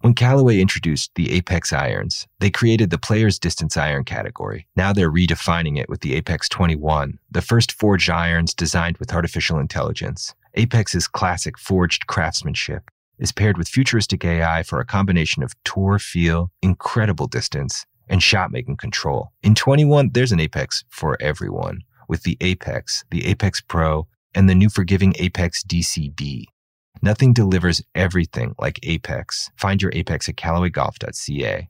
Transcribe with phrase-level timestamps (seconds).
[0.00, 4.68] When Callaway introduced the Apex irons, they created the player's distance iron category.
[4.76, 9.58] Now they're redefining it with the Apex 21, the first forged irons designed with artificial
[9.58, 10.34] intelligence.
[10.54, 16.52] Apex's classic forged craftsmanship is paired with futuristic AI for a combination of tour feel,
[16.62, 19.32] incredible distance, and shot making control.
[19.42, 24.54] In 21, there's an Apex for everyone with the Apex, the Apex Pro, and the
[24.54, 26.44] new forgiving Apex DCB.
[27.02, 29.50] Nothing delivers everything like Apex.
[29.56, 31.68] Find your Apex at CallawayGolf.ca.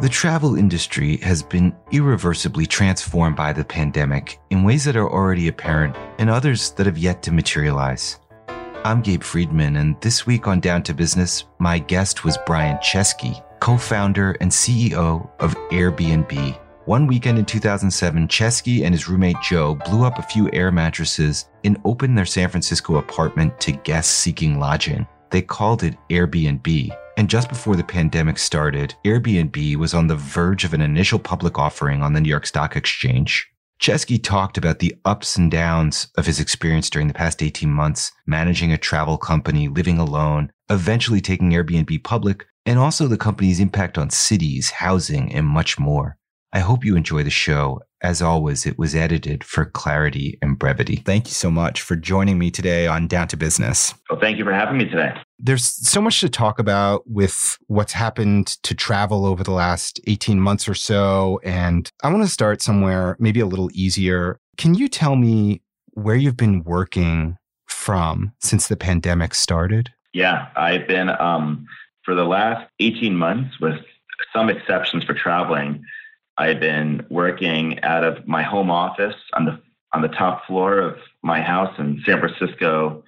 [0.00, 5.48] The travel industry has been irreversibly transformed by the pandemic in ways that are already
[5.48, 8.18] apparent and others that have yet to materialize.
[8.82, 13.44] I'm Gabe Friedman, and this week on Down to Business, my guest was Brian Chesky,
[13.60, 16.58] co founder and CEO of Airbnb.
[16.86, 21.50] One weekend in 2007, Chesky and his roommate Joe blew up a few air mattresses
[21.62, 25.06] and opened their San Francisco apartment to guests seeking lodging.
[25.30, 26.96] They called it Airbnb.
[27.18, 31.58] And just before the pandemic started, Airbnb was on the verge of an initial public
[31.58, 33.46] offering on the New York Stock Exchange.
[33.78, 38.10] Chesky talked about the ups and downs of his experience during the past 18 months,
[38.26, 43.98] managing a travel company, living alone, eventually taking Airbnb public, and also the company's impact
[43.98, 46.16] on cities, housing, and much more.
[46.52, 47.80] I hope you enjoy the show.
[48.02, 50.96] As always, it was edited for clarity and brevity.
[50.96, 53.94] Thank you so much for joining me today on Down to Business.
[54.08, 55.12] Well, thank you for having me today.
[55.38, 60.40] There's so much to talk about with what's happened to travel over the last 18
[60.40, 61.40] months or so.
[61.44, 64.38] And I want to start somewhere maybe a little easier.
[64.56, 65.62] Can you tell me
[65.92, 69.90] where you've been working from since the pandemic started?
[70.12, 71.66] Yeah, I've been um,
[72.04, 73.76] for the last 18 months, with
[74.32, 75.84] some exceptions for traveling.
[76.40, 79.60] I've been working out of my home office on the
[79.92, 83.04] on the top floor of my house in San Francisco,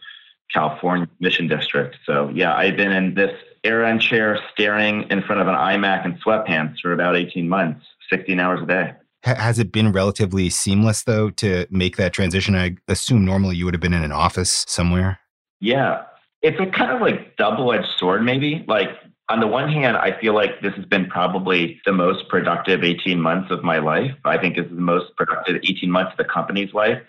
[0.53, 1.97] California Mission District.
[2.05, 3.33] So yeah, I've been in this
[3.65, 8.39] Aeron chair staring in front of an iMac and sweatpants for about 18 months, 16
[8.39, 8.93] hours a day.
[9.23, 12.55] Has it been relatively seamless though to make that transition?
[12.55, 15.21] I assume normally you would have been in an office somewhere.
[15.61, 16.03] Yeah,
[16.43, 18.65] it's a kind of like double-edged sword, maybe.
[18.69, 18.91] Like
[19.29, 23.21] on the one hand, I feel like this has been probably the most productive 18
[23.21, 24.13] months of my life.
[24.25, 27.01] I think is the most productive 18 months of the company's life.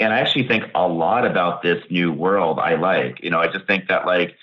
[0.00, 3.22] And I actually think a lot about this new world I like.
[3.22, 4.36] You know, I just think that like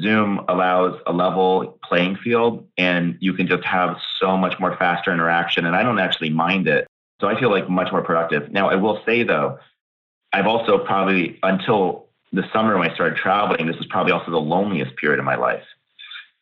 [0.00, 5.12] Zoom allows a level playing field and you can just have so much more faster
[5.12, 5.66] interaction.
[5.66, 6.86] And I don't actually mind it.
[7.20, 8.50] So I feel like much more productive.
[8.52, 9.58] Now, I will say though,
[10.32, 14.38] I've also probably until the summer when I started traveling, this was probably also the
[14.38, 15.64] loneliest period of my life.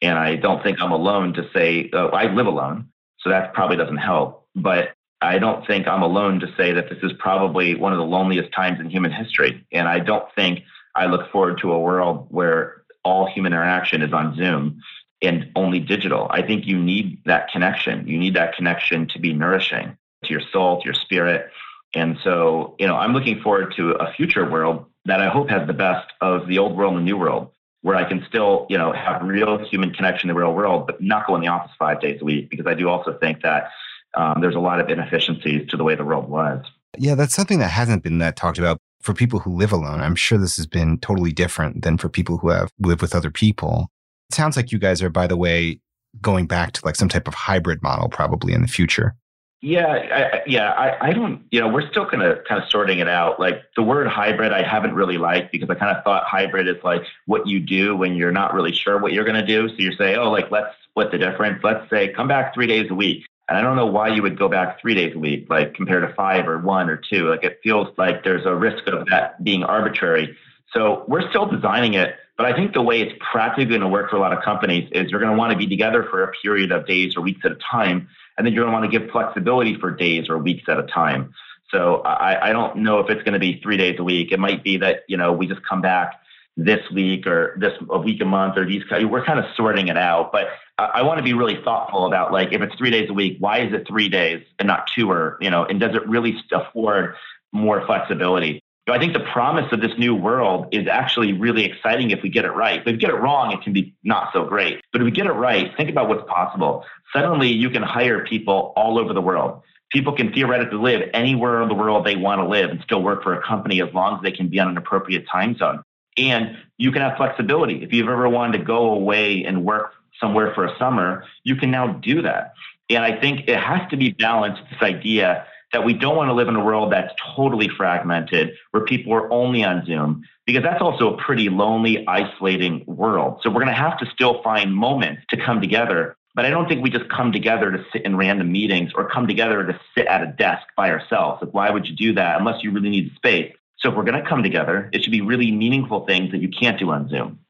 [0.00, 2.88] And I don't think I'm alone to say, I live alone.
[3.20, 4.46] So that probably doesn't help.
[4.54, 8.04] But I don't think I'm alone to say that this is probably one of the
[8.04, 9.66] loneliest times in human history.
[9.72, 10.62] And I don't think
[10.94, 14.80] I look forward to a world where all human interaction is on Zoom
[15.20, 16.28] and only digital.
[16.30, 18.06] I think you need that connection.
[18.06, 21.50] You need that connection to be nourishing to your soul, to your spirit.
[21.94, 25.66] And so, you know, I'm looking forward to a future world that I hope has
[25.66, 27.50] the best of the old world and the new world
[27.82, 31.00] where I can still, you know, have real human connection in the real world, but
[31.00, 32.50] not go in the office five days a week.
[32.50, 33.70] Because I do also think that
[34.14, 36.64] um, there's a lot of inefficiencies to the way the world was.
[36.98, 40.00] Yeah, that's something that hasn't been that talked about for people who live alone.
[40.00, 43.30] I'm sure this has been totally different than for people who have lived with other
[43.30, 43.88] people.
[44.30, 45.80] It sounds like you guys are, by the way,
[46.20, 49.14] going back to like some type of hybrid model probably in the future.
[49.60, 53.00] Yeah, I, yeah, I, I don't, you know, we're still kind of kind of sorting
[53.00, 53.40] it out.
[53.40, 56.76] Like the word hybrid, I haven't really liked because I kind of thought hybrid is
[56.84, 59.68] like what you do when you're not really sure what you're going to do.
[59.68, 61.64] So you say, oh, like let's split the difference.
[61.64, 63.26] Let's say come back three days a week.
[63.48, 66.06] And I don't know why you would go back three days a week, like compared
[66.06, 67.28] to five or one or two.
[67.28, 70.36] Like it feels like there's a risk of that being arbitrary.
[70.72, 74.10] So we're still designing it, but I think the way it's practically going to work
[74.10, 76.30] for a lot of companies is you're going to want to be together for a
[76.42, 78.06] period of days or weeks at a time
[78.38, 80.84] and then you're going to want to give flexibility for days or weeks at a
[80.84, 81.34] time.
[81.70, 84.32] So I, I don't know if it's going to be three days a week.
[84.32, 86.20] It might be that you know we just come back
[86.56, 88.82] this week or this a week a month or these.
[88.90, 90.48] We're kind of sorting it out, but
[90.78, 93.36] I, I want to be really thoughtful about like if it's three days a week,
[93.38, 96.36] why is it three days and not two or you know, and does it really
[96.52, 97.16] afford
[97.52, 98.62] more flexibility?
[98.92, 102.44] I think the promise of this new world is actually really exciting if we get
[102.44, 102.82] it right.
[102.84, 104.80] But if we get it wrong, it can be not so great.
[104.92, 106.84] But if we get it right, think about what's possible.
[107.12, 109.62] Suddenly, you can hire people all over the world.
[109.90, 113.22] People can theoretically live anywhere in the world they want to live and still work
[113.22, 115.82] for a company as long as they can be on an appropriate time zone.
[116.16, 117.82] And you can have flexibility.
[117.82, 121.70] If you've ever wanted to go away and work somewhere for a summer, you can
[121.70, 122.54] now do that.
[122.90, 126.34] And I think it has to be balanced, this idea that we don't want to
[126.34, 130.80] live in a world that's totally fragmented, where people are only on Zoom, because that's
[130.80, 133.40] also a pretty lonely, isolating world.
[133.42, 136.16] So we're going to have to still find moments to come together.
[136.34, 139.26] But I don't think we just come together to sit in random meetings or come
[139.26, 141.42] together to sit at a desk by ourselves.
[141.42, 143.52] Like, why would you do that unless you really need space?
[143.78, 146.48] So if we're going to come together, it should be really meaningful things that you
[146.48, 147.40] can't do on Zoom.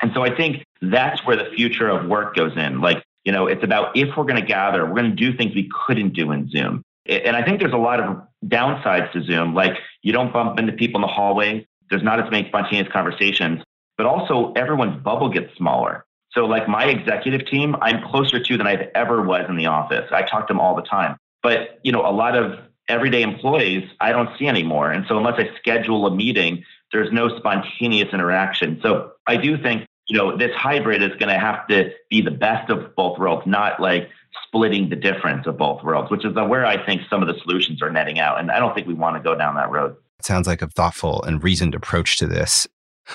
[0.00, 2.80] And so I think that's where the future of work goes in.
[2.80, 5.54] Like, you know, it's about if we're going to gather, we're going to do things
[5.54, 6.84] we couldn't do in Zoom.
[7.08, 9.54] And I think there's a lot of downsides to Zoom.
[9.54, 11.66] Like you don't bump into people in the hallway.
[11.90, 13.62] There's not as many spontaneous conversations,
[13.96, 16.04] but also everyone's bubble gets smaller.
[16.30, 20.06] So like my executive team, I'm closer to than I've ever was in the office.
[20.12, 21.16] I talk to them all the time.
[21.42, 22.58] But, you know, a lot of
[22.88, 24.90] everyday employees I don't see anymore.
[24.90, 28.80] And so unless I schedule a meeting, there's no spontaneous interaction.
[28.82, 32.30] So I do think, you know, this hybrid is going to have to be the
[32.30, 34.08] best of both worlds, not like
[34.46, 37.82] splitting the difference of both worlds, which is where I think some of the solutions
[37.82, 38.40] are netting out.
[38.40, 39.96] And I don't think we want to go down that road.
[40.18, 42.66] It sounds like a thoughtful and reasoned approach to this.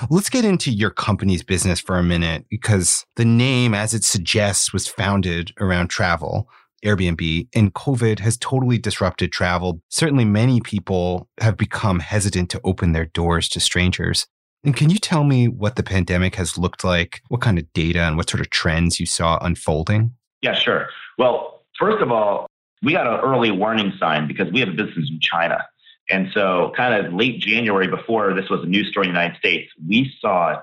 [0.10, 4.72] Let's get into your company's business for a minute because the name, as it suggests,
[4.72, 6.50] was founded around travel.
[6.86, 9.82] Airbnb and COVID has totally disrupted travel.
[9.90, 14.28] Certainly, many people have become hesitant to open their doors to strangers.
[14.64, 17.22] And can you tell me what the pandemic has looked like?
[17.28, 20.14] What kind of data and what sort of trends you saw unfolding?
[20.42, 20.88] Yeah, sure.
[21.18, 22.48] Well, first of all,
[22.82, 25.66] we got an early warning sign because we have a business in China.
[26.10, 29.38] And so, kind of late January, before this was a news story in the United
[29.38, 30.62] States, we saw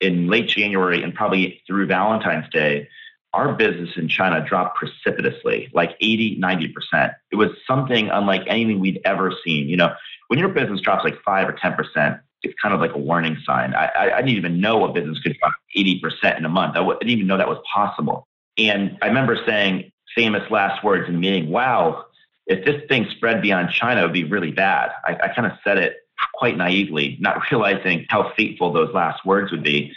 [0.00, 2.88] in late January and probably through Valentine's Day,
[3.32, 7.14] our business in China dropped precipitously, like 80, 90%.
[7.30, 9.68] It was something unlike anything we'd ever seen.
[9.68, 9.94] You know,
[10.28, 13.74] when your business drops like 5 or 10%, it's kind of like a warning sign.
[13.74, 16.72] I, I, I didn't even know a business could drop 80% in a month.
[16.72, 18.26] I w- I didn't even know that was possible.
[18.58, 22.06] And I remember saying famous last words in the meeting, wow,
[22.46, 24.90] if this thing spread beyond China, it would be really bad.
[25.04, 25.96] I, I kind of said it
[26.34, 29.92] quite naively, not realizing how fateful those last words would be.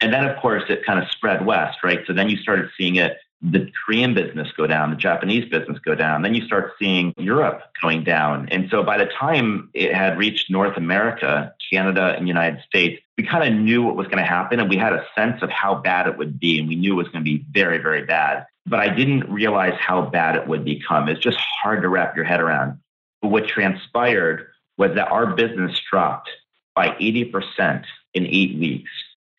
[0.00, 2.00] And then, of course, it kind of spread west, right?
[2.06, 5.94] So then you started seeing it, the Korean business go down, the Japanese business go
[5.94, 6.22] down.
[6.22, 8.48] Then you start seeing Europe going down.
[8.50, 13.24] And so by the time it had reached North America, Canada, and United States, we
[13.24, 15.74] kind of knew what was going to happen and we had a sense of how
[15.74, 16.58] bad it would be.
[16.58, 18.46] And we knew it was going to be very, very bad.
[18.66, 21.08] But I didn't realize how bad it would become.
[21.08, 22.78] It's just hard to wrap your head around.
[23.22, 26.28] But what transpired was that our business dropped
[26.74, 27.84] by 80%
[28.14, 28.90] in eight weeks.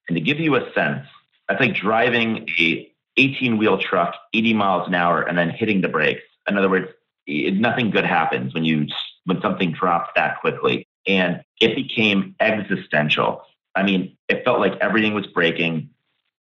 [0.08, 1.06] And to give you a sense,
[1.48, 5.90] that's like driving a 18 wheel truck 80 miles an hour and then hitting the
[5.90, 6.22] brakes.
[6.48, 6.90] In other words,
[7.28, 8.88] it, nothing good happens when you
[9.26, 10.88] when something drops that quickly.
[11.08, 13.44] And it became existential.
[13.76, 15.90] I mean, it felt like everything was breaking.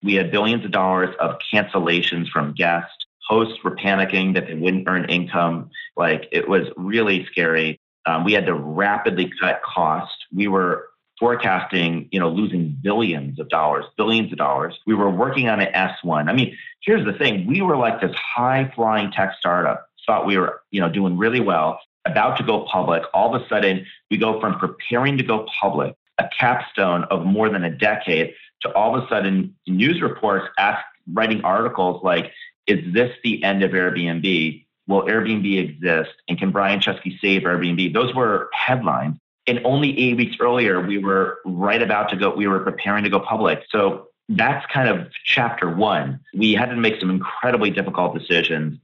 [0.04, 3.06] We had billions of dollars of cancellations from guests.
[3.28, 5.72] Hosts were panicking that they wouldn't earn income.
[5.98, 7.80] Like it was really scary.
[8.06, 10.16] Um, we had to rapidly cut costs.
[10.34, 10.90] We were
[11.20, 14.78] forecasting, you know, losing billions of dollars, billions of dollars.
[14.86, 16.30] We were working on an S1.
[16.30, 17.48] I mean, here's the thing.
[17.48, 21.40] We were like this high flying tech startup, thought we were, you know, doing really
[21.40, 23.04] well, about to go public.
[23.14, 27.50] All of a sudden, we go from preparing to go public, a capstone of more
[27.50, 32.32] than a decade, to all of a sudden news reports ask, writing articles like,
[32.68, 34.66] is this the end of Airbnb?
[34.88, 36.12] Will Airbnb exist?
[36.28, 37.94] And can Brian Chesky save Airbnb?
[37.94, 39.18] Those were headlines.
[39.48, 43.10] And only eight weeks earlier, we were right about to go, we were preparing to
[43.10, 43.64] go public.
[43.70, 46.20] So that's kind of chapter one.
[46.34, 48.80] We had to make some incredibly difficult decisions,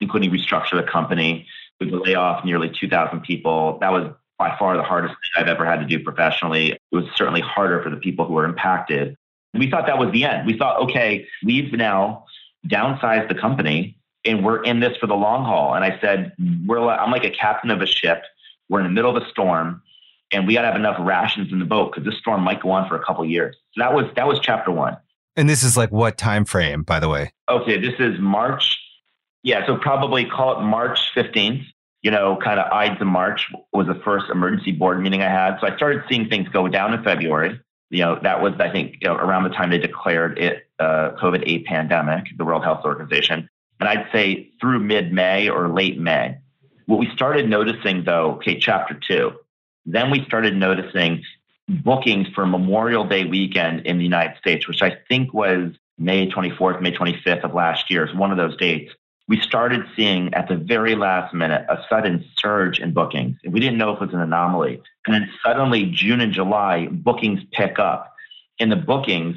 [0.00, 1.46] including restructure the company.
[1.80, 3.78] We lay off nearly 2,000 people.
[3.78, 6.72] That was by far the hardest thing I've ever had to do professionally.
[6.72, 9.16] It was certainly harder for the people who were impacted.
[9.54, 10.46] We thought that was the end.
[10.46, 12.24] We thought, okay, we've now
[12.66, 15.74] downsized the company and we're in this for the long haul.
[15.74, 16.32] And I said,
[16.66, 18.22] we're, I'm like a captain of a ship.
[18.68, 19.82] We're in the middle of a storm
[20.32, 22.70] and we got to have enough rations in the boat because this storm might go
[22.70, 23.56] on for a couple years.
[23.72, 24.96] So that was that was chapter one.
[25.36, 27.32] And this is like what time frame, by the way?
[27.48, 28.78] Okay, this is March.
[29.42, 31.62] Yeah, so probably call it March fifteenth.
[32.02, 35.58] You know, kind of Ides of March was the first emergency board meeting I had.
[35.60, 37.60] So I started seeing things go down in February.
[37.90, 41.12] You know, that was I think you know, around the time they declared it uh,
[41.20, 43.48] COVID a pandemic, the World Health Organization.
[43.80, 46.38] And I'd say through mid May or late May.
[46.86, 49.32] What we started noticing though, okay, chapter two,
[49.86, 51.24] Then we started noticing
[51.68, 56.80] bookings for Memorial Day weekend in the United States, which I think was May 24th,
[56.80, 58.92] May 25th of last year, is one of those dates.
[59.28, 63.36] We started seeing at the very last minute a sudden surge in bookings.
[63.48, 64.82] We didn't know if it was an anomaly.
[65.06, 68.14] And then suddenly, June and July, bookings pick up.
[68.58, 69.36] And the bookings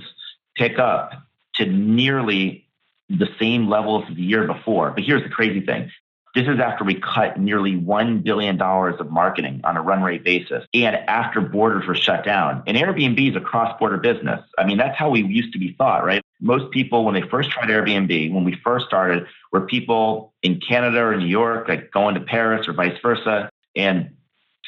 [0.55, 1.11] pick up
[1.55, 2.67] to nearly
[3.09, 4.91] the same levels as the year before.
[4.91, 5.91] But here's the crazy thing
[6.35, 10.65] this is after we cut nearly $1 billion of marketing on a run rate basis
[10.73, 12.61] and after borders were shut down.
[12.67, 14.41] And Airbnb is a cross border business.
[14.57, 16.21] I mean, that's how we used to be thought, right?
[16.41, 20.99] Most people, when they first tried Airbnb, when we first started, were people in Canada
[20.99, 23.49] or New York, like going to Paris or vice versa.
[23.77, 24.17] And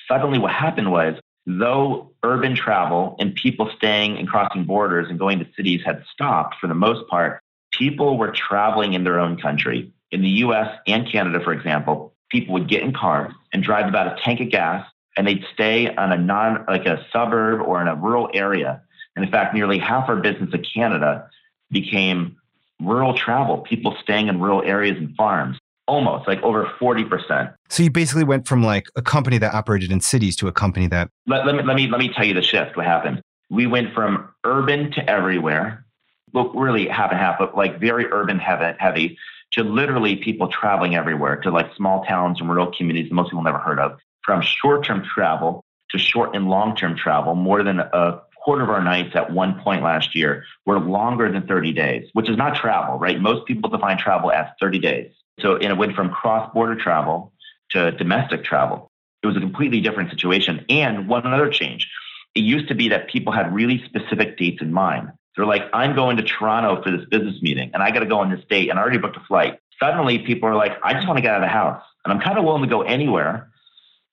[0.08, 5.40] suddenly what happened was, though urban travel and people staying and crossing borders and going
[5.40, 9.92] to cities had stopped for the most part, people were traveling in their own country
[10.12, 14.08] in the US and Canada, for example, people would get in cars and drive about
[14.08, 14.86] a tank of gas
[15.16, 18.82] and they'd stay on a non like a suburb or in a rural area.
[19.16, 21.28] And in fact, nearly half our business in Canada
[21.72, 22.38] became
[22.80, 25.58] rural travel, people staying in rural areas and farms.
[25.88, 27.54] Almost like over 40%.
[27.70, 30.88] So you basically went from like a company that operated in cities to a company
[30.88, 33.22] that let, let, me, let me let me tell you the shift, what happened.
[33.50, 35.86] We went from urban to everywhere.
[36.34, 39.18] Look, really half and half, but like very urban heavy
[39.52, 43.44] to literally people traveling everywhere to like small towns and rural communities that most people
[43.44, 43.98] never heard of.
[44.24, 48.70] From short term travel to short and long term travel, more than a quarter of
[48.70, 52.56] our nights at one point last year were longer than 30 days, which is not
[52.56, 53.20] travel, right?
[53.20, 55.12] Most people define travel as 30 days.
[55.40, 57.34] So it went from cross border travel
[57.72, 58.90] to domestic travel.
[59.22, 60.66] It was a completely different situation.
[60.70, 61.90] And one other change.
[62.36, 65.12] It used to be that people had really specific dates in mind.
[65.38, 68.20] They're like, I'm going to Toronto for this business meeting and I got to go
[68.20, 69.60] on this date and I already booked a flight.
[69.80, 72.20] Suddenly people are like, I just want to get out of the house and I'm
[72.20, 73.52] kind of willing to go anywhere.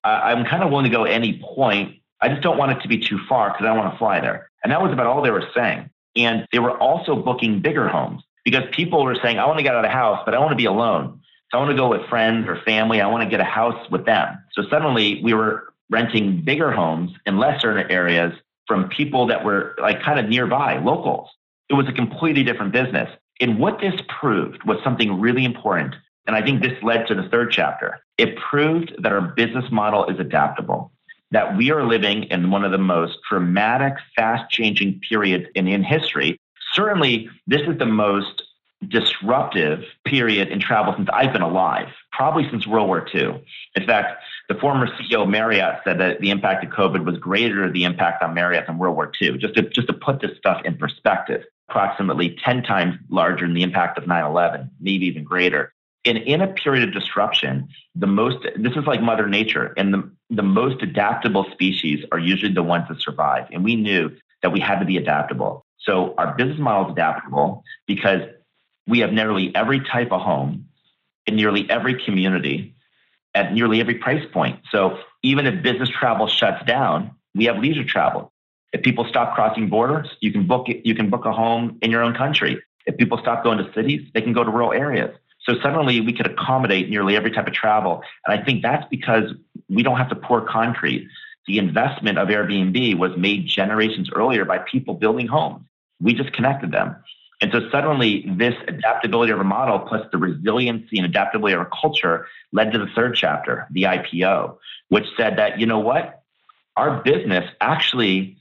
[0.05, 1.97] I'm kind of willing to go any point.
[2.21, 4.21] I just don't want it to be too far because I don't want to fly
[4.21, 4.51] there.
[4.63, 5.89] And that was about all they were saying.
[6.15, 9.75] And they were also booking bigger homes because people were saying, I want to get
[9.75, 11.23] out of the house, but I want to be alone.
[11.51, 13.01] So I want to go with friends or family.
[13.01, 14.37] I want to get a house with them.
[14.53, 18.35] So suddenly we were renting bigger homes in lesser areas
[18.67, 21.29] from people that were like kind of nearby, locals.
[21.69, 23.09] It was a completely different business.
[23.41, 25.95] And what this proved was something really important.
[26.27, 28.01] And I think this led to the third chapter.
[28.17, 30.93] It proved that our business model is adaptable,
[31.33, 35.83] that we are living in one of the most dramatic, fast changing periods in, in
[35.83, 36.39] history.
[36.73, 38.43] Certainly, this is the most
[38.89, 43.43] disruptive period in travel since I've been alive, probably since World War II.
[43.75, 47.63] In fact, the former CEO of Marriott said that the impact of COVID was greater
[47.63, 49.39] than the impact on Marriott than World War II.
[49.39, 53.63] Just to, just to put this stuff in perspective, approximately 10 times larger than the
[53.63, 55.73] impact of 9 11, maybe even greater.
[56.05, 60.11] And in a period of disruption, the most, this is like Mother Nature, and the,
[60.29, 63.47] the most adaptable species are usually the ones that survive.
[63.51, 65.65] And we knew that we had to be adaptable.
[65.79, 68.21] So our business model is adaptable because
[68.87, 70.67] we have nearly every type of home
[71.27, 72.74] in nearly every community
[73.35, 74.61] at nearly every price point.
[74.71, 78.33] So even if business travel shuts down, we have leisure travel.
[78.73, 82.03] If people stop crossing borders, you can book you can book a home in your
[82.03, 82.61] own country.
[82.87, 85.17] If people stop going to cities, they can go to rural areas.
[85.41, 88.03] So suddenly we could accommodate nearly every type of travel.
[88.27, 89.31] And I think that's because
[89.69, 91.07] we don't have to pour concrete.
[91.47, 95.65] The investment of Airbnb was made generations earlier by people building homes.
[96.01, 96.97] We just connected them.
[97.45, 101.71] And so suddenly, this adaptability of our model plus the resiliency and adaptability of our
[101.79, 104.57] culture led to the third chapter, the IPO,
[104.89, 106.23] which said that, you know what?
[106.79, 108.39] Our business actually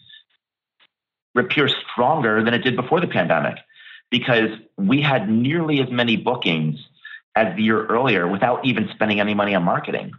[1.35, 3.57] appears stronger than it did before the pandemic
[4.09, 6.79] because we had nearly as many bookings
[7.35, 10.13] as the year earlier without even spending any money on marketing.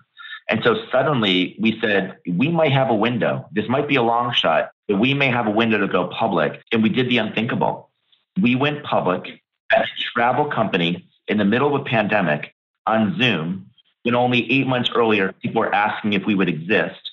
[0.50, 3.48] And so suddenly we said, we might have a window.
[3.50, 6.62] This might be a long shot, but we may have a window to go public.
[6.70, 7.88] And we did the unthinkable
[8.40, 9.40] we went public
[9.72, 12.54] as a travel company in the middle of a pandemic
[12.86, 13.70] on Zoom
[14.02, 17.10] when only eight months earlier people were asking if we would exist.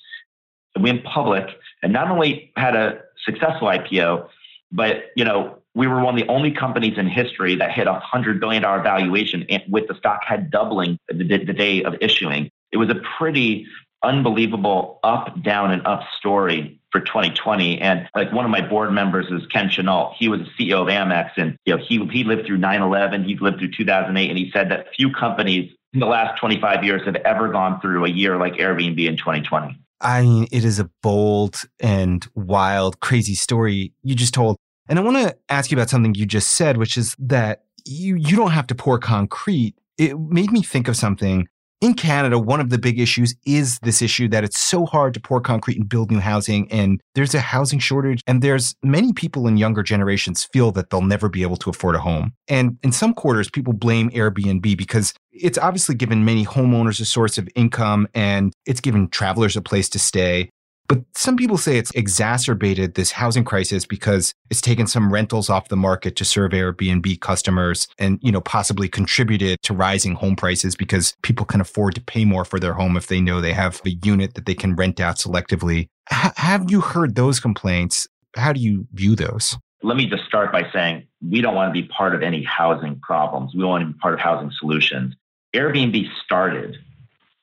[0.76, 1.46] We went public
[1.82, 4.28] and not only had a successful IPO,
[4.70, 7.94] but you know we were one of the only companies in history that hit a
[7.94, 12.50] hundred billion dollar valuation with the stock had doubling the, the day of issuing.
[12.72, 13.66] It was a pretty
[14.02, 17.80] unbelievable up, down, and up story for 2020.
[17.80, 20.14] And like one of my board members is Ken Chenault.
[20.18, 23.36] He was the CEO of Amex and you know he he lived through 9/11, he
[23.38, 27.16] lived through 2008 and he said that few companies in the last 25 years have
[27.16, 29.78] ever gone through a year like Airbnb in 2020.
[30.00, 34.56] I mean, it is a bold and wild, crazy story you just told.
[34.88, 38.16] And I want to ask you about something you just said, which is that you
[38.16, 39.74] you don't have to pour concrete.
[39.98, 41.46] It made me think of something
[41.82, 45.20] in Canada, one of the big issues is this issue that it's so hard to
[45.20, 46.70] pour concrete and build new housing.
[46.70, 48.22] And there's a housing shortage.
[48.28, 51.96] And there's many people in younger generations feel that they'll never be able to afford
[51.96, 52.34] a home.
[52.46, 57.36] And in some quarters, people blame Airbnb because it's obviously given many homeowners a source
[57.36, 60.50] of income and it's given travelers a place to stay.
[60.92, 65.68] But some people say it's exacerbated this housing crisis because it's taken some rentals off
[65.68, 70.76] the market to serve Airbnb customers and, you know, possibly contributed to rising home prices
[70.76, 73.80] because people can afford to pay more for their home if they know they have
[73.86, 75.88] a unit that they can rent out selectively.
[76.12, 78.06] H- have you heard those complaints?
[78.36, 79.56] How do you view those?
[79.82, 83.00] Let me just start by saying we don't want to be part of any housing
[83.00, 83.54] problems.
[83.54, 85.14] We want to be part of housing solutions.
[85.54, 86.76] Airbnb started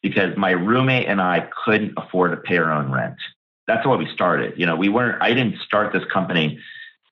[0.03, 3.17] because my roommate and I couldn't afford to pay our own rent
[3.69, 4.55] that's why we started.
[4.57, 6.59] You know, we weren't, I didn't start this company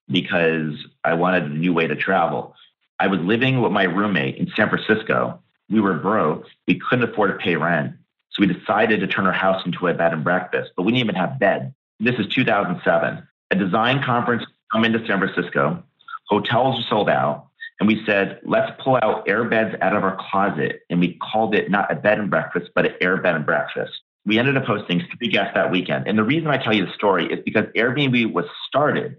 [0.09, 0.73] because
[1.03, 2.55] I wanted a new way to travel.
[2.99, 5.39] I was living with my roommate in San Francisco.
[5.69, 6.47] We were broke.
[6.67, 7.93] We couldn't afford to pay rent.
[8.31, 11.03] So we decided to turn our house into a bed and breakfast, but we didn't
[11.03, 11.75] even have bed.
[11.99, 13.27] This is 2007.
[13.51, 15.83] A design conference come into San Francisco.
[16.27, 17.49] Hotels are sold out.
[17.79, 20.81] And we said, let's pull out air beds out of our closet.
[20.89, 23.93] And we called it not a bed and breakfast, but an air bed and breakfast
[24.27, 26.05] we ended up hosting three guests that weekend.
[26.05, 29.15] And the reason I tell you the story is because Airbnb was started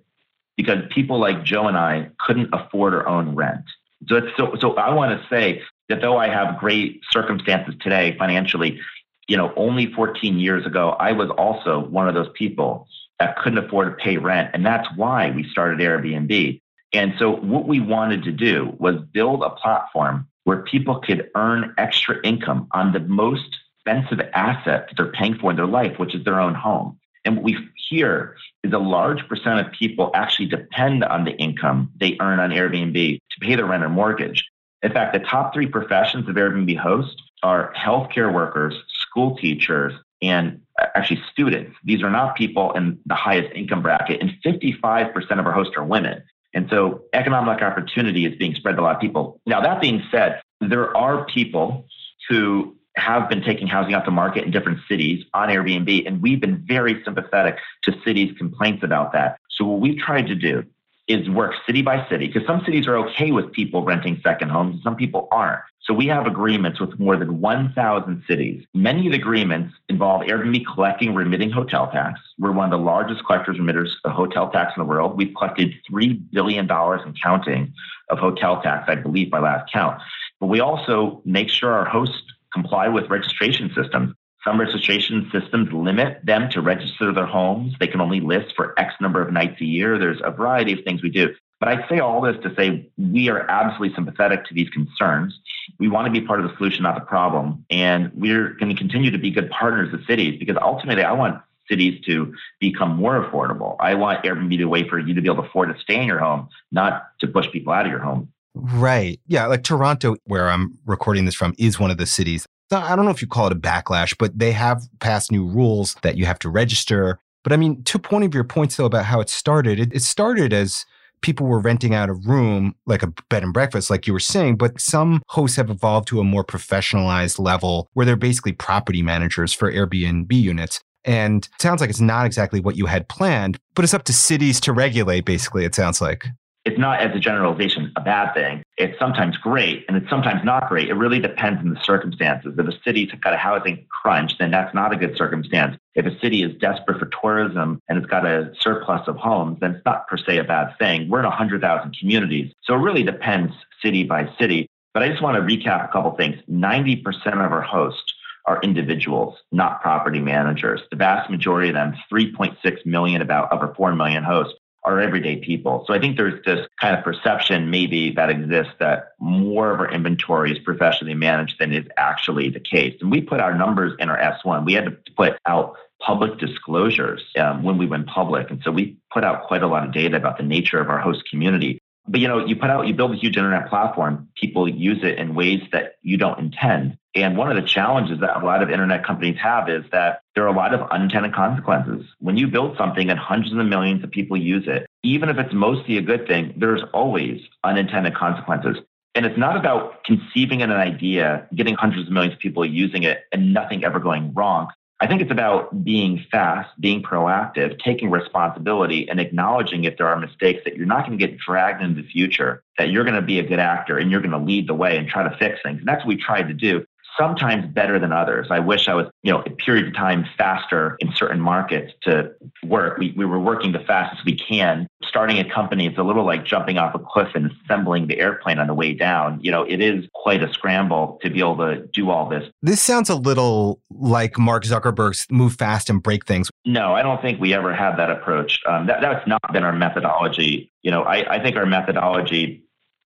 [0.55, 3.65] because people like Joe and I couldn't afford our own rent.
[4.07, 8.81] So, so, so I want to say that though I have great circumstances today financially,
[9.29, 12.87] you know, only 14 years ago, I was also one of those people
[13.19, 14.50] that couldn't afford to pay rent.
[14.53, 16.61] And that's why we started Airbnb.
[16.93, 21.75] And so what we wanted to do was build a platform where people could earn
[21.79, 23.57] extra income on the most
[23.88, 26.99] expensive asset that they're paying for in their life, which is their own home.
[27.25, 27.57] And what we
[27.88, 32.50] hear is a large percent of people actually depend on the income they earn on
[32.50, 34.45] Airbnb to pay their rent or mortgage.
[34.83, 39.92] In fact, the top three professions of Airbnb hosts are healthcare workers, school teachers,
[40.23, 41.76] and uh, actually students.
[41.85, 45.85] These are not people in the highest income bracket, and 55% of our hosts are
[45.85, 46.23] women.
[46.54, 49.40] And so economic opportunity is being spread to a lot of people.
[49.47, 51.87] Now, that being said, there are people
[52.29, 56.40] who have been taking housing off the market in different cities on Airbnb, and we've
[56.40, 59.38] been very sympathetic to cities' complaints about that.
[59.50, 60.64] So what we've tried to do
[61.08, 64.74] is work city by city because some cities are okay with people renting second homes
[64.74, 65.62] and some people aren't.
[65.80, 68.62] So we have agreements with more than 1,000 cities.
[68.74, 72.20] Many of the agreements involve Airbnb collecting remitting hotel tax.
[72.38, 75.16] We're one of the largest collectors remitters of hotel tax in the world.
[75.16, 77.72] We've collected $3 billion in counting
[78.11, 79.98] of hotel tax, I believe, by last count.
[80.40, 84.14] But we also make sure our host comply with registration systems.
[84.44, 87.74] Some registration systems limit them to register their homes.
[87.80, 89.98] They can only list for X number of nights a year.
[89.98, 91.34] There's a variety of things we do.
[91.61, 95.38] But I say all this to say we are absolutely sympathetic to these concerns.
[95.78, 97.64] We want to be part of the solution, not the problem.
[97.68, 101.42] And we're going to continue to be good partners with cities because ultimately I want
[101.68, 103.76] cities to become more affordable.
[103.80, 105.80] I want Airbnb to be a way for you to be able to afford to
[105.80, 108.32] stay in your home, not to push people out of your home.
[108.59, 109.21] Right.
[109.27, 109.47] Yeah.
[109.47, 112.47] Like Toronto, where I'm recording this from, is one of the cities.
[112.71, 115.94] I don't know if you call it a backlash, but they have passed new rules
[116.03, 117.18] that you have to register.
[117.44, 120.03] But I mean, to one of your points, though, about how it started, it, it
[120.03, 120.85] started as
[121.21, 124.57] people were renting out a room, like a bed and breakfast, like you were saying,
[124.57, 129.53] but some hosts have evolved to a more professionalized level where they're basically property managers
[129.53, 130.81] for Airbnb units.
[131.05, 134.61] And sounds like it's not exactly what you had planned, but it's up to cities
[134.61, 136.27] to regulate, basically, it sounds like
[136.64, 138.62] it's not as a generalization a bad thing.
[138.77, 140.88] It's sometimes great and it's sometimes not great.
[140.88, 142.55] It really depends on the circumstances.
[142.59, 145.77] If a city's got a housing crunch, then that's not a good circumstance.
[145.94, 149.77] If a city is desperate for tourism and it's got a surplus of homes, then
[149.77, 151.09] it's not per se a bad thing.
[151.09, 152.53] We're in 100,000 communities.
[152.62, 154.68] So it really depends city by city.
[154.94, 156.37] But I just want to recap a couple things.
[156.51, 158.12] 90% of our hosts
[158.47, 160.81] are individuals, not property managers.
[160.90, 164.55] The vast majority of them, 3.6 million about over 4 million hosts,
[164.88, 165.85] are everyday people.
[165.87, 169.92] So I think there's this kind of perception maybe that exists that more of our
[169.92, 172.96] inventory is professionally managed than is actually the case.
[173.03, 174.64] And we put our numbers in our S1.
[174.64, 178.51] We had to put out public disclosures um, when we went public.
[178.51, 181.01] And so we put out quite a lot of data about the nature of our
[181.01, 181.83] host community.
[182.09, 185.18] But you know, you put out, you build a huge internet platform, people use it
[185.18, 186.97] in ways that you don't intend.
[187.14, 190.44] And one of the challenges that a lot of internet companies have is that there
[190.44, 192.07] are a lot of unintended consequences.
[192.18, 195.53] When you build something and hundreds of millions of people use it, even if it's
[195.53, 198.77] mostly a good thing, there's always unintended consequences.
[199.14, 203.25] And it's not about conceiving an idea, getting hundreds of millions of people using it,
[203.33, 204.68] and nothing ever going wrong.
[205.00, 210.18] I think it's about being fast, being proactive, taking responsibility, and acknowledging if there are
[210.18, 213.22] mistakes that you're not going to get dragged into the future, that you're going to
[213.22, 215.61] be a good actor and you're going to lead the way and try to fix
[215.62, 215.78] things.
[215.78, 216.84] And that's what we tried to do.
[217.18, 218.46] sometimes better than others.
[218.50, 222.32] I wish I was, you know, a period of time faster in certain markets to
[222.62, 222.98] work.
[222.98, 224.87] We, we were working the fastest we can.
[225.09, 228.59] Starting a company, it's a little like jumping off a cliff and assembling the airplane
[228.59, 229.40] on the way down.
[229.42, 232.44] You know, it is quite a scramble to be able to do all this.
[232.62, 236.51] This sounds a little like Mark Zuckerberg's move fast and break things.
[236.64, 238.61] No, I don't think we ever had that approach.
[238.66, 240.71] Um, that, that's not been our methodology.
[240.83, 242.64] You know, I, I think our methodology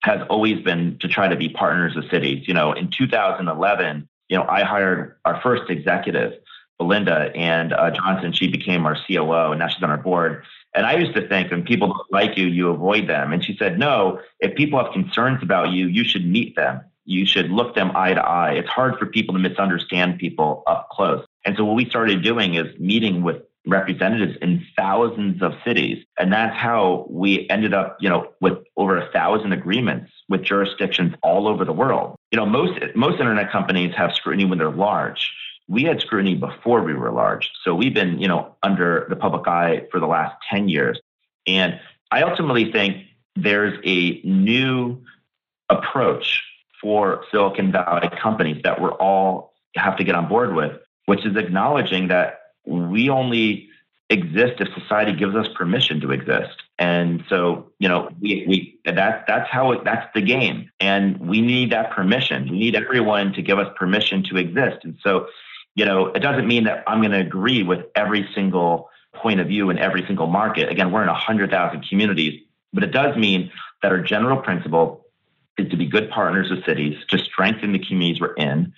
[0.03, 2.47] has always been to try to be partners with cities.
[2.47, 6.34] You know, in 2011, you know, I hired our first executive,
[6.77, 8.34] Belinda, and uh, Johnson.
[8.34, 10.43] She became our COO, and now she's on our board.
[10.75, 13.31] And I used to think when people don't like you, you avoid them.
[13.31, 16.81] And she said, no, if people have concerns about you, you should meet them.
[17.05, 18.53] You should look them eye to eye.
[18.53, 21.25] It's hard for people to misunderstand people up close.
[21.45, 26.03] And so what we started doing is meeting with representatives in thousands of cities.
[26.17, 31.13] And that's how we ended up, you know, with over a thousand agreements with jurisdictions
[31.23, 32.15] all over the world.
[32.31, 35.31] You know, most most internet companies have scrutiny when they're large.
[35.67, 37.49] We had scrutiny before we were large.
[37.63, 40.99] So we've been, you know, under the public eye for the last 10 years.
[41.47, 41.80] And
[42.12, 45.01] I ultimately think there's a new
[45.69, 46.43] approach
[46.82, 50.73] for Silicon Valley companies that we're all have to get on board with,
[51.06, 53.69] which is acknowledging that we only
[54.10, 56.62] exist if society gives us permission to exist.
[56.78, 60.69] And so, you know, we, we that that's how it, that's the game.
[60.80, 62.49] And we need that permission.
[62.49, 64.84] We need everyone to give us permission to exist.
[64.84, 65.28] And so,
[65.75, 69.47] you know, it doesn't mean that I'm going to agree with every single point of
[69.47, 70.69] view in every single market.
[70.69, 72.41] Again, we're in 100,000 communities,
[72.73, 75.05] but it does mean that our general principle
[75.57, 78.73] is to be good partners with cities, to strengthen the communities we're in.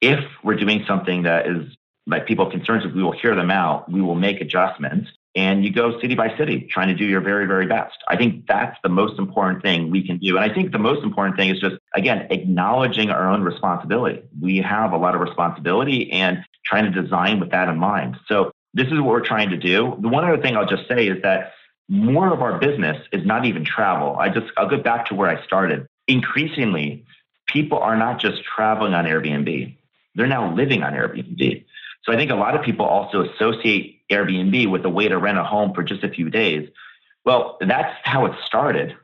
[0.00, 3.90] If we're doing something that is like people concerns with, we will hear them out.
[3.90, 5.10] We will make adjustments.
[5.38, 7.96] And you go city by city, trying to do your very, very best.
[8.08, 10.36] I think that's the most important thing we can do.
[10.36, 14.20] And I think the most important thing is just, again, acknowledging our own responsibility.
[14.40, 18.16] We have a lot of responsibility and trying to design with that in mind.
[18.26, 19.96] So this is what we're trying to do.
[20.00, 21.52] The one other thing I'll just say is that
[21.88, 24.16] more of our business is not even travel.
[24.18, 25.86] I just, I'll go back to where I started.
[26.08, 27.06] Increasingly,
[27.46, 29.76] people are not just traveling on Airbnb.
[30.16, 31.64] They're now living on Airbnb.
[32.04, 35.38] So I think a lot of people also associate Airbnb with a way to rent
[35.38, 36.68] a home for just a few days.
[37.24, 38.96] Well, that's how it started.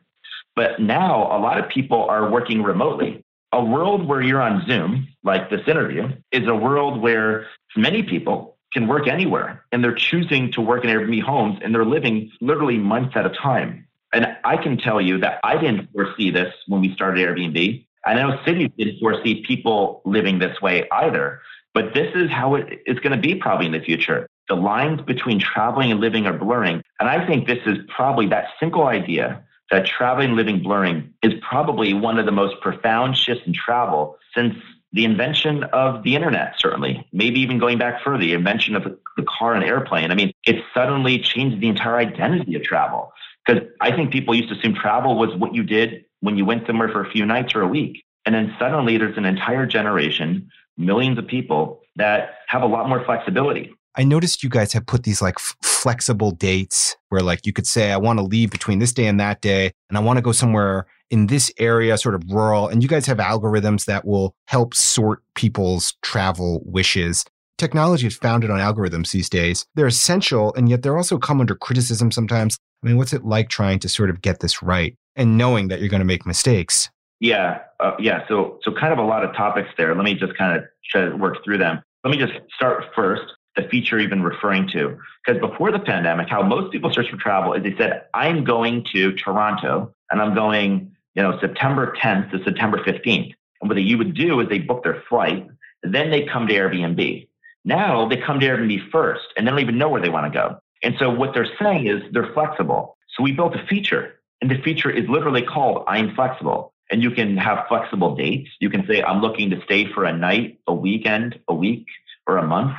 [0.56, 3.24] But now a lot of people are working remotely.
[3.52, 8.56] A world where you're on Zoom, like this interview, is a world where many people
[8.72, 12.78] can work anywhere and they're choosing to work in Airbnb homes and they're living literally
[12.78, 13.86] months at a time.
[14.12, 17.84] And I can tell you that I didn't foresee this when we started Airbnb.
[18.04, 21.40] I know cities didn't foresee people living this way either.
[21.74, 24.28] But this is how it is going to be probably in the future.
[24.48, 26.82] The lines between traveling and living are blurring.
[27.00, 31.92] And I think this is probably that simple idea that traveling living blurring is probably
[31.92, 34.54] one of the most profound shifts in travel since
[34.92, 38.84] the invention of the internet, certainly, maybe even going back further, the invention of
[39.16, 40.12] the car and airplane.
[40.12, 43.12] I mean, it suddenly changed the entire identity of travel.
[43.44, 46.66] Because I think people used to assume travel was what you did when you went
[46.66, 48.03] somewhere for a few nights or a week.
[48.26, 53.04] And then suddenly there's an entire generation millions of people that have a lot more
[53.04, 53.72] flexibility.
[53.96, 57.66] I noticed you guys have put these like f- flexible dates where like you could
[57.66, 60.22] say, I want to leave between this day and that day, and I want to
[60.22, 62.66] go somewhere in this area, sort of rural.
[62.66, 67.24] And you guys have algorithms that will help sort people's travel wishes.
[67.56, 69.64] Technology is founded on algorithms these days.
[69.76, 72.58] They're essential, and yet they're also come under criticism sometimes.
[72.82, 75.78] I mean, what's it like trying to sort of get this right and knowing that
[75.78, 76.90] you're going to make mistakes?
[77.24, 78.28] Yeah, uh, yeah.
[78.28, 79.94] So, so kind of a lot of topics there.
[79.94, 81.82] Let me just kind of try to work through them.
[82.04, 83.22] Let me just start first.
[83.56, 87.54] The feature even referring to because before the pandemic, how most people search for travel
[87.54, 92.44] is they said, "I'm going to Toronto and I'm going, you know, September 10th to
[92.44, 93.32] September 15th."
[93.62, 95.46] And what you would do is they book their flight,
[95.82, 97.26] then they come to Airbnb.
[97.64, 100.38] Now they come to Airbnb first, and they don't even know where they want to
[100.38, 100.58] go.
[100.82, 102.98] And so what they're saying is they're flexible.
[103.16, 107.10] So we built a feature, and the feature is literally called "I'm flexible." And you
[107.10, 108.50] can have flexible dates.
[108.60, 111.86] You can say, I'm looking to stay for a night, a weekend, a week,
[112.26, 112.76] or a month,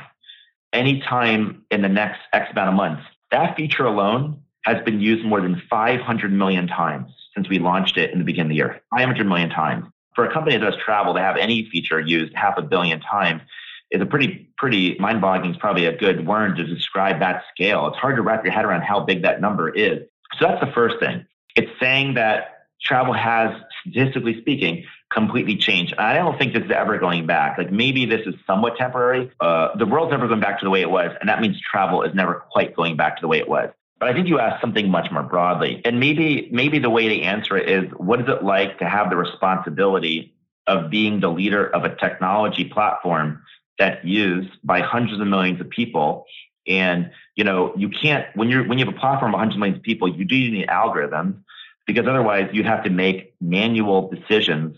[0.72, 3.02] anytime in the next X amount of months.
[3.30, 8.10] That feature alone has been used more than 500 million times since we launched it
[8.12, 8.82] in the beginning of the year.
[8.90, 9.86] 500 million times.
[10.14, 13.42] For a company that does travel to have any feature used half a billion times
[13.90, 15.52] is a pretty, pretty mind-boggling.
[15.52, 17.86] Is probably a good word to describe that scale.
[17.88, 20.00] It's hard to wrap your head around how big that number is.
[20.38, 21.26] So that's the first thing.
[21.54, 23.50] It's saying that travel has,
[23.90, 25.94] statistically speaking, completely changed.
[25.98, 27.58] I don't think this is ever going back.
[27.58, 29.30] Like maybe this is somewhat temporary.
[29.40, 32.02] Uh, the world's never going back to the way it was, and that means travel
[32.02, 33.70] is never quite going back to the way it was.
[33.98, 37.22] But I think you asked something much more broadly, and maybe maybe the way to
[37.22, 40.34] answer it is, what is it like to have the responsibility
[40.66, 43.42] of being the leader of a technology platform
[43.78, 46.24] that's used by hundreds of millions of people.
[46.66, 49.60] And you know, you can't when you're when you have a platform of hundreds of
[49.60, 51.38] millions of people, you do need algorithms
[51.86, 54.76] because otherwise you'd have to make manual decisions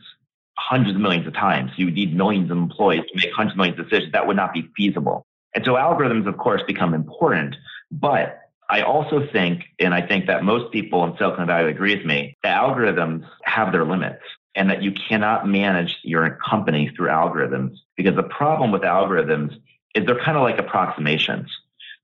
[0.57, 1.71] hundreds of millions of times.
[1.77, 4.13] You would need millions of employees to make hundreds of millions of decisions.
[4.13, 5.25] That would not be feasible.
[5.55, 7.57] And so algorithms, of course, become important.
[7.91, 12.05] But I also think, and I think that most people in Silicon Valley agree with
[12.05, 14.23] me, that algorithms have their limits
[14.55, 19.55] and that you cannot manage your company through algorithms because the problem with algorithms
[19.95, 21.49] is they're kind of like approximations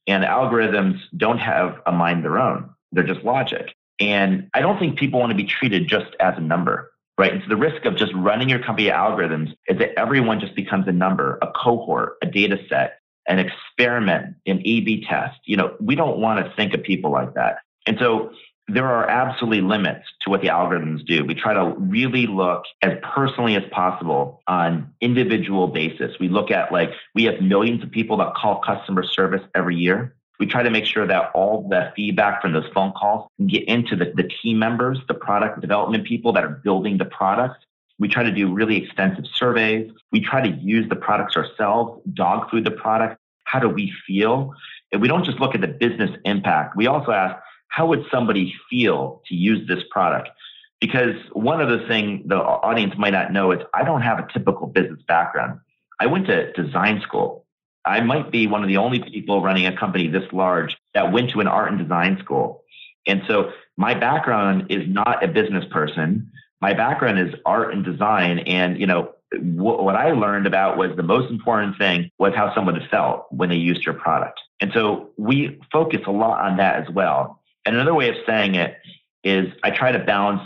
[0.06, 2.70] and algorithms don't have a mind of their own.
[2.92, 3.74] They're just logic.
[4.04, 7.32] And I don't think people want to be treated just as a number, right?
[7.32, 10.86] And so the risk of just running your company algorithms is that everyone just becomes
[10.88, 15.38] a number, a cohort, a data set, an experiment, an A-B test.
[15.44, 17.58] You know, we don't want to think of people like that.
[17.86, 18.30] And so
[18.68, 21.24] there are absolutely limits to what the algorithms do.
[21.24, 26.18] We try to really look as personally as possible on individual basis.
[26.18, 30.14] We look at like we have millions of people that call customer service every year.
[30.40, 33.64] We try to make sure that all the feedback from those phone calls can get
[33.64, 37.64] into the, the team members, the product development people that are building the products.
[37.98, 39.92] We try to do really extensive surveys.
[40.10, 43.20] We try to use the products ourselves, dog food the product.
[43.44, 44.52] How do we feel?
[44.90, 46.76] And we don't just look at the business impact.
[46.76, 50.28] We also ask, how would somebody feel to use this product?
[50.80, 54.26] Because one of the things the audience might not know is I don't have a
[54.32, 55.60] typical business background.
[56.00, 57.43] I went to design school.
[57.84, 61.30] I might be one of the only people running a company this large that went
[61.30, 62.64] to an art and design school.
[63.06, 66.30] And so my background is not a business person.
[66.60, 68.38] My background is art and design.
[68.40, 72.80] And, you know, what I learned about was the most important thing was how someone
[72.90, 74.40] felt when they used your product.
[74.60, 77.40] And so we focus a lot on that as well.
[77.66, 78.76] And another way of saying it
[79.24, 80.42] is I try to balance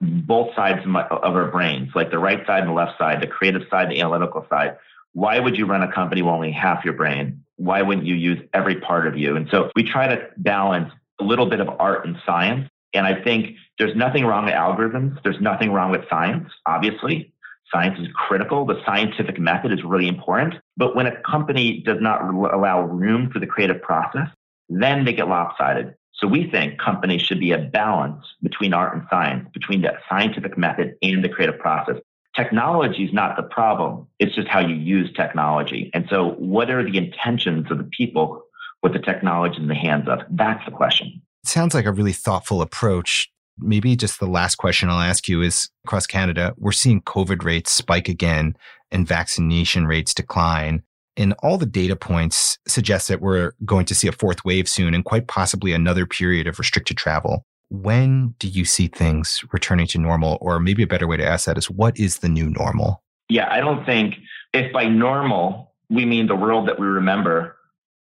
[0.00, 3.22] both sides of, my, of our brains, like the right side and the left side,
[3.22, 4.76] the creative side, the analytical side.
[5.14, 7.44] Why would you run a company with only half your brain?
[7.56, 9.36] Why wouldn't you use every part of you?
[9.36, 12.68] And so we try to balance a little bit of art and science.
[12.92, 15.22] And I think there's nothing wrong with algorithms.
[15.22, 17.32] There's nothing wrong with science, obviously.
[17.72, 18.66] Science is critical.
[18.66, 20.54] The scientific method is really important.
[20.76, 24.28] But when a company does not allow room for the creative process,
[24.68, 25.94] then they get lopsided.
[26.14, 30.58] So we think companies should be a balance between art and science, between the scientific
[30.58, 31.96] method and the creative process.
[32.36, 34.08] Technology is not the problem.
[34.18, 35.90] It's just how you use technology.
[35.94, 38.42] And so what are the intentions of the people
[38.82, 40.20] with the technology in the hands of?
[40.30, 41.22] That's the question.
[41.44, 43.30] It sounds like a really thoughtful approach.
[43.58, 47.70] Maybe just the last question I'll ask you is across Canada, we're seeing COVID rates
[47.70, 48.56] spike again
[48.90, 50.82] and vaccination rates decline.
[51.16, 54.94] And all the data points suggest that we're going to see a fourth wave soon
[54.94, 57.46] and quite possibly another period of restricted travel.
[57.82, 60.38] When do you see things returning to normal?
[60.40, 63.02] Or maybe a better way to ask that is what is the new normal?
[63.28, 64.16] Yeah, I don't think
[64.52, 67.56] if by normal we mean the world that we remember,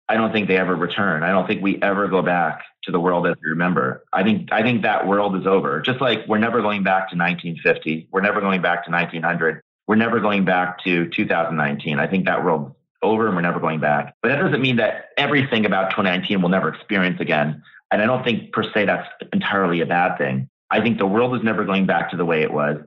[0.08, 1.21] I don't think they ever return.
[1.21, 4.03] I don't think we ever go back to the world that we remember.
[4.12, 5.82] I think I think that world is over.
[5.82, 9.95] Just like we're never going back to 1950, we're never going back to 1900, we're
[9.95, 11.99] never going back to 2019.
[11.99, 14.15] I think that world over and we're never going back.
[14.21, 17.62] But that doesn't mean that everything about 2019 we'll never experience again.
[17.91, 20.49] And I don't think per se that's entirely a bad thing.
[20.69, 22.78] I think the world is never going back to the way it was.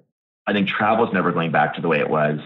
[0.47, 2.41] I think travel is never going back to the way it was.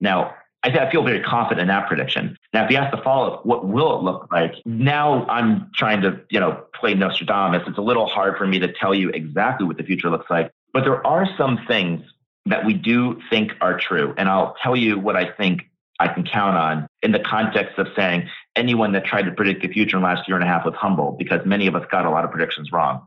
[0.00, 2.36] Now, I, I feel very confident in that prediction.
[2.52, 4.54] Now, if you ask the follow up, what will it look like?
[4.64, 7.62] Now I'm trying to, you know, play Nostradamus.
[7.66, 10.52] It's a little hard for me to tell you exactly what the future looks like.
[10.72, 12.02] But there are some things
[12.46, 14.14] that we do think are true.
[14.16, 15.62] And I'll tell you what I think
[15.98, 19.68] I can count on in the context of saying anyone that tried to predict the
[19.68, 22.06] future in the last year and a half was humble because many of us got
[22.06, 23.06] a lot of predictions wrong.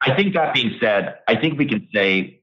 [0.00, 2.40] I think that being said, I think we can say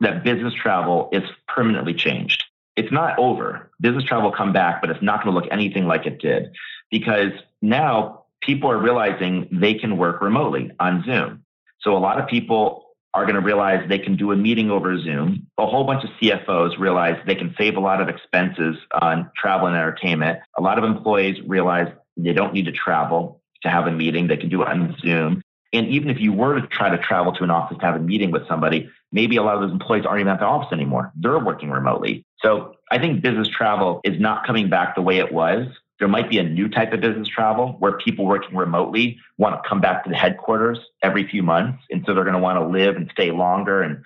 [0.00, 2.44] that business travel is permanently changed.
[2.76, 3.70] It's not over.
[3.80, 6.54] Business travel will come back, but it's not going to look anything like it did
[6.90, 11.44] because now people are realizing they can work remotely on Zoom.
[11.80, 12.83] So a lot of people
[13.14, 15.46] are going to realize they can do a meeting over Zoom.
[15.58, 19.68] A whole bunch of CFOs realize they can save a lot of expenses on travel
[19.68, 20.40] and entertainment.
[20.58, 24.26] A lot of employees realize they don't need to travel to have a meeting.
[24.26, 25.42] They can do it on Zoom.
[25.72, 28.00] And even if you were to try to travel to an office to have a
[28.00, 31.12] meeting with somebody, maybe a lot of those employees aren't even at the office anymore.
[31.16, 32.24] They're working remotely.
[32.40, 35.66] So I think business travel is not coming back the way it was.
[35.98, 39.68] There might be a new type of business travel where people working remotely want to
[39.68, 41.82] come back to the headquarters every few months.
[41.90, 44.02] And so they're going to want to live and stay longer and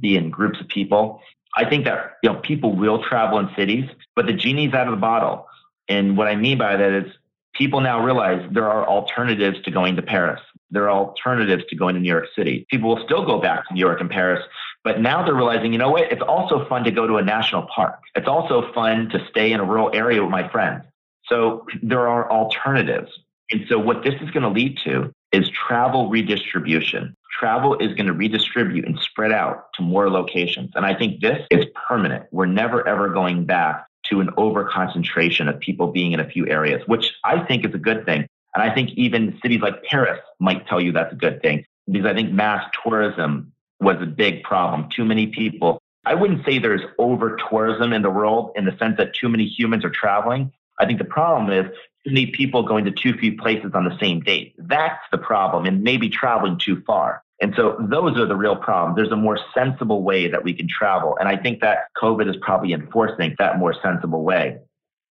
[0.00, 1.20] be in groups of people.
[1.56, 4.92] I think that you know people will travel in cities, but the genie's out of
[4.92, 5.46] the bottle.
[5.88, 7.12] And what I mean by that is
[7.54, 10.40] people now realize there are alternatives to going to Paris.
[10.70, 12.66] There are alternatives to going to New York City.
[12.70, 14.42] People will still go back to New York and Paris
[14.84, 16.10] But now they're realizing, you know what?
[16.10, 18.00] It's also fun to go to a national park.
[18.14, 20.84] It's also fun to stay in a rural area with my friends.
[21.26, 23.10] So there are alternatives.
[23.50, 27.14] And so what this is going to lead to is travel redistribution.
[27.38, 30.70] Travel is going to redistribute and spread out to more locations.
[30.74, 32.26] And I think this is permanent.
[32.30, 36.46] We're never, ever going back to an over concentration of people being in a few
[36.48, 38.26] areas, which I think is a good thing.
[38.54, 42.06] And I think even cities like Paris might tell you that's a good thing because
[42.06, 44.88] I think mass tourism was a big problem.
[44.94, 45.78] Too many people.
[46.04, 49.46] I wouldn't say there's over tourism in the world in the sense that too many
[49.46, 50.52] humans are traveling.
[50.78, 51.70] I think the problem is
[52.04, 54.54] too many people going to too few places on the same date.
[54.58, 57.22] That's the problem, and maybe traveling too far.
[57.40, 58.96] And so those are the real problems.
[58.96, 61.16] There's a more sensible way that we can travel.
[61.18, 64.58] And I think that COVID is probably enforcing that more sensible way.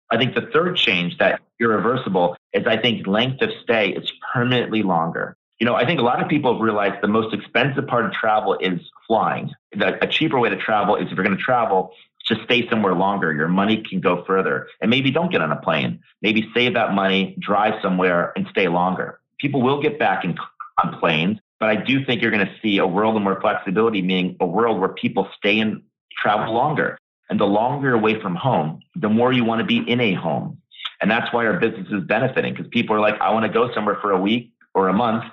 [0.09, 4.81] I think the third change that irreversible is I think length of stay is permanently
[4.81, 5.35] longer.
[5.59, 8.13] You know, I think a lot of people have realized the most expensive part of
[8.13, 9.51] travel is flying.
[9.79, 11.91] a cheaper way to travel is if you're going to travel,
[12.27, 13.33] just stay somewhere longer.
[13.33, 14.67] Your money can go further.
[14.81, 15.99] And maybe don't get on a plane.
[16.21, 19.19] Maybe save that money, drive somewhere, and stay longer.
[19.39, 20.37] People will get back in,
[20.83, 24.01] on planes, but I do think you're going to see a world of more flexibility,
[24.01, 25.81] meaning a world where people stay and
[26.21, 26.97] travel longer.
[27.29, 30.13] And the longer you're away from home, the more you want to be in a
[30.13, 30.57] home.
[30.99, 33.73] And that's why our business is benefiting because people are like, I want to go
[33.73, 35.23] somewhere for a week or a month.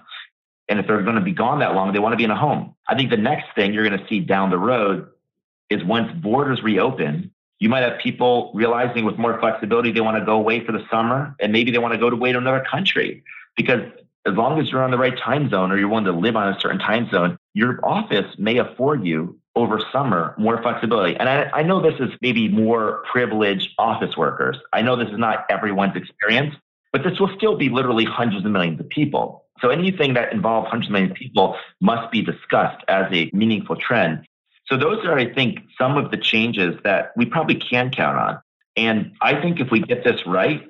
[0.68, 2.38] And if they're going to be gone that long, they want to be in a
[2.38, 2.74] home.
[2.88, 5.08] I think the next thing you're going to see down the road
[5.70, 10.24] is once borders reopen, you might have people realizing with more flexibility they want to
[10.24, 12.64] go away for the summer and maybe they want to go to away to another
[12.70, 13.22] country
[13.56, 13.80] because
[14.26, 16.52] as long as you're on the right time zone or you're willing to live on
[16.52, 21.16] a certain time zone, your office may afford you over summer more flexibility.
[21.16, 24.56] And I, I know this is maybe more privileged office workers.
[24.72, 26.54] I know this is not everyone's experience,
[26.92, 29.44] but this will still be literally hundreds of millions of people.
[29.60, 33.76] So anything that involves hundreds of millions of people must be discussed as a meaningful
[33.76, 34.27] trend.
[34.68, 38.40] So those are, I think, some of the changes that we probably can count on.
[38.76, 40.62] And I think if we get this right,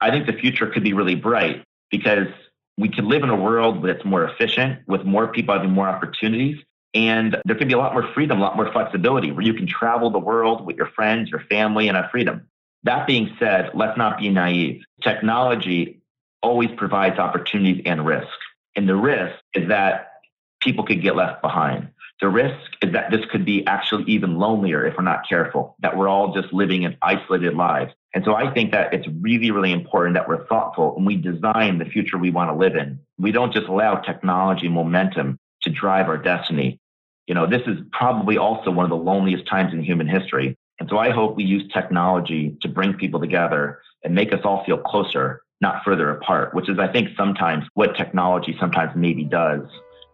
[0.00, 2.28] I think the future could be really bright because
[2.76, 6.58] we could live in a world that's more efficient with more people having more opportunities.
[6.92, 9.66] And there could be a lot more freedom, a lot more flexibility where you can
[9.66, 12.48] travel the world with your friends, your family, and have freedom.
[12.84, 14.82] That being said, let's not be naive.
[15.02, 16.00] Technology
[16.42, 18.28] always provides opportunities and risk.
[18.76, 20.12] And the risk is that
[20.60, 21.88] people could get left behind.
[22.20, 25.96] The risk is that this could be actually even lonelier if we're not careful, that
[25.96, 27.92] we're all just living in isolated lives.
[28.14, 31.76] And so I think that it's really, really important that we're thoughtful and we design
[31.76, 32.98] the future we want to live in.
[33.18, 36.80] We don't just allow technology momentum to drive our destiny.
[37.26, 40.56] You know, this is probably also one of the loneliest times in human history.
[40.80, 44.64] And so I hope we use technology to bring people together and make us all
[44.64, 49.62] feel closer, not further apart, which is, I think, sometimes what technology sometimes maybe does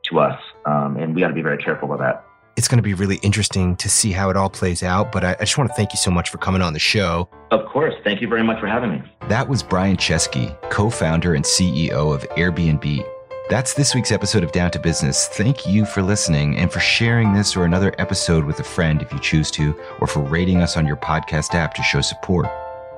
[0.05, 0.41] to us.
[0.67, 2.25] Um, and we got to be very careful of that.
[2.57, 5.11] It's going to be really interesting to see how it all plays out.
[5.11, 7.29] But I, I just want to thank you so much for coming on the show.
[7.51, 7.95] Of course.
[8.05, 9.03] Thank you very much for having me.
[9.29, 13.05] That was Brian Chesky, co founder and CEO of Airbnb.
[13.49, 15.29] That's this week's episode of Down to Business.
[15.29, 19.13] Thank you for listening and for sharing this or another episode with a friend if
[19.13, 22.47] you choose to, or for rating us on your podcast app to show support.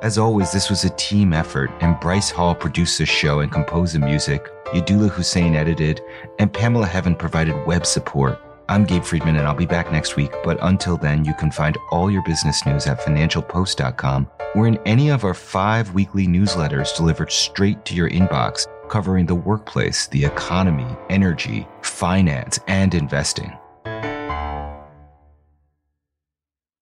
[0.02, 3.94] As always, this was a team effort, and Bryce Hall produced the show and composed
[3.94, 4.46] the music.
[4.66, 6.02] Yadula Hussein edited,
[6.38, 8.38] and Pamela Heaven provided web support.
[8.68, 10.32] I'm Gabe Friedman, and I'll be back next week.
[10.42, 15.10] But until then, you can find all your business news at financialpost.com or in any
[15.10, 20.86] of our five weekly newsletters delivered straight to your inbox, covering the workplace, the economy,
[21.08, 23.52] energy, finance, and investing.